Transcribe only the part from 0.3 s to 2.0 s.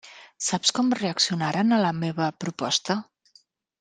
Saps com reaccionaren a la